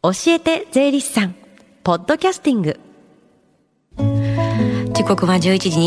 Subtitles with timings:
[0.00, 1.34] 教えて税理士さん。
[1.82, 2.78] ポッドキャスティング。
[4.98, 5.40] 時刻は11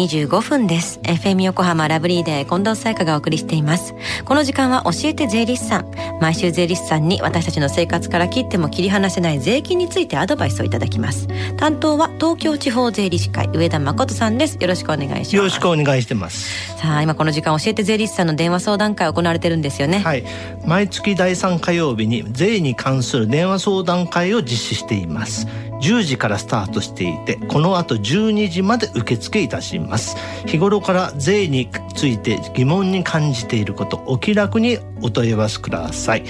[0.08, 1.02] 時25分です。
[1.04, 3.94] FM 横浜ラブリーで近藤沙耶香がお送りしています。
[4.24, 5.92] この時間は教えて税理士さん。
[6.22, 11.28] 毎週税理士さんに私たちの生活から切っても切り離せない税金についてアドバイスをいただきます。
[11.58, 14.58] 担当は東京地方税理士会上田誠さんです。
[14.62, 15.36] よろしくお願いします。
[15.36, 16.78] よろしくお願いしてます。
[16.78, 20.00] さあ今この時間教えて税理士さんの電話相談会行われてるんですよね。
[20.00, 20.24] はい。
[20.66, 25.48] 毎月第3火曜日に税に関する電話相談会を実施しています
[25.82, 30.16] 10時からスタートしていてこの後12時まで受付いたします。
[30.46, 36.24] 日頃から税について疑問に感じていることお気楽にお問い合わせください。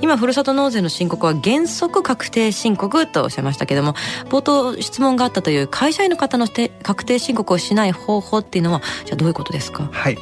[0.00, 3.94] 今ふるさと納税の申告は原則確定申告とおっしゃいましたけども
[4.28, 6.46] 冒頭質問があったという会社員の方の
[6.82, 9.88] 確定申告をしない方法っていうのはじゃあどういうことですか？
[9.92, 10.18] はい、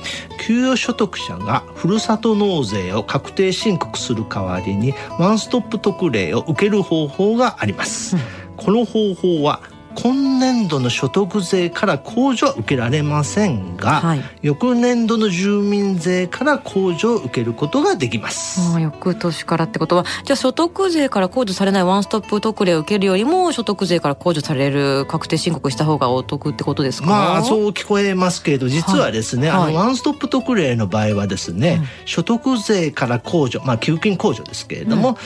[0.47, 8.17] 給与所得者がふるさと納税を確定申告する代わりにワンストップ特例を受ける方法があります。
[8.57, 9.61] この方法は
[9.97, 14.23] 今年度の所得税から控除は受けられませんが、はい。
[14.43, 18.61] 翌年度の住民税から控除を受けることができます。
[18.61, 27.09] ああ翌年からってことはじゃあ所得税から控除されないワンストップ特例を受けるよりも所得税から控除される確定申告した方がお得ってことですか？
[27.09, 29.59] まあそう聞こえますけれど実はですね、はい。
[29.59, 35.17] はいあのワンストップ特例の場合はですね、所得税から控除まあ給付金控除ですけれども、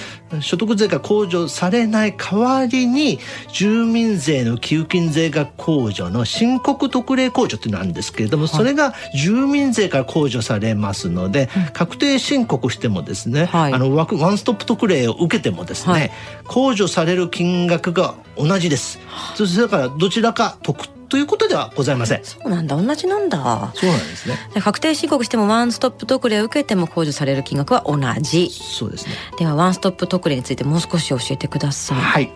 [0.41, 3.19] 所得税が控除されない代わりに
[3.53, 13.73] 住民税の給付金税額控除の申告特例控除っていうのがあるんですけれども、それが住民税から控除されますので、確定申告してもですね、はい。
[13.73, 16.11] あのワンストップ特例を受けてもですね、はい。
[16.45, 18.99] 控除される金額が同じです。
[19.35, 22.25] そだからどちらか得ということではございません。
[22.25, 24.39] そうなんだ同じなんだそうなんですね。
[24.55, 29.13] で確定申告してもワンストップ特例を受けても控除される金額は同じそうですね。
[29.37, 32.33] ではワンストップ特例についてもう少し教えてくださいはい。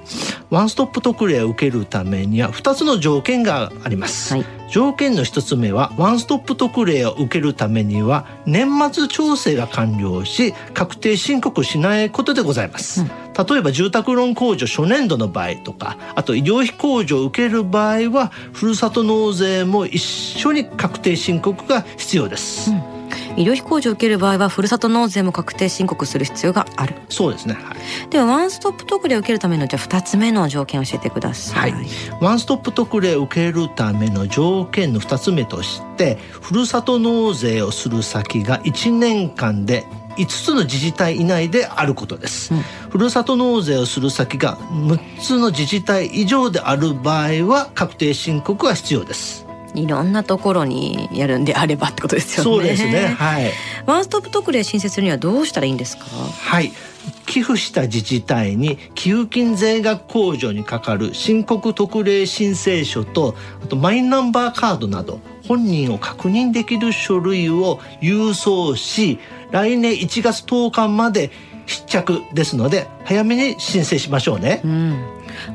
[0.51, 4.35] ワンストップ特例を受けるためには2つの条件があります。
[4.35, 13.05] はい条件の1つ目はワンストップ特例を受けるためには年末調整が完了し確定申告しないことでございます。
[13.37, 22.71] 例えば住宅ローン控除初年度の場合とかあと医療費控除を受ける場合はふるさと納税も一緒に確定申告が必要です。
[23.37, 27.55] 医療費控除を受ける場合はふるさと納税も確定申告する必要があるそうですね。
[27.55, 28.11] はい。
[28.11, 31.87] ではワンストップ特例を受けるためのじゃあ2つ目の条件を教えてください、はい
[32.21, 39.85] ワンストップ特例を受けるための条件の2つ目としてふるさと納税をする先が1年間で
[40.17, 42.61] 5つの自治体以内であることです、うん。
[42.91, 49.47] ふるさと納税をする先が6つの自治体以上である場合は確定申告が必要です。
[49.75, 52.57] いろんなところにやるんであればってことですよね。
[52.59, 53.09] そうですね。
[53.19, 53.51] はい。
[53.87, 56.05] ワンストップ特例申請するにはどうしたらいいんですか？
[56.05, 56.71] はい。
[57.27, 69.19] 寄付した自治体に寄付金税額控除にかかる申告特例申請書とあとマイナンバーカードなど本人を確認できる書類を郵送し
[69.55, 71.31] 来年1月10日まで
[71.67, 74.61] 必着ですので早めに申請しましょうね。
[74.65, 74.69] う。
[74.69, 75.05] ん。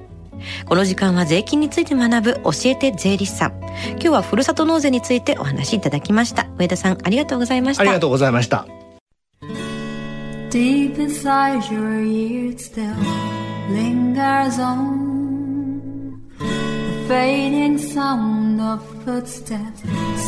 [0.68, 3.54] この時間は税金について学ぶ教えて税理士さん。
[3.92, 6.48] 今日はふるさと納税についてお話しいただきました。
[6.58, 7.84] 上田さん、ありがとうございました。
[7.84, 8.66] ありがとうございました。
[10.50, 12.96] Deep inside your ears still
[13.70, 19.84] lingers on the fading sound of footsteps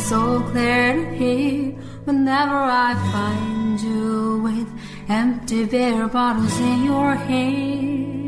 [0.06, 1.72] so clear to hear
[2.04, 4.68] whenever I find you with
[5.08, 8.27] empty beer bottles in your hand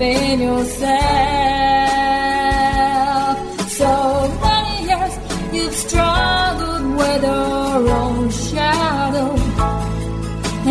[0.00, 0.96] In yourself.
[3.70, 5.14] So many years
[5.54, 9.36] you've struggled with your own shadow,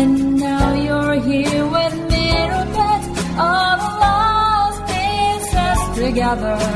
[0.00, 3.06] and now you're here with mirror beds,
[3.38, 6.75] all the lost pieces together.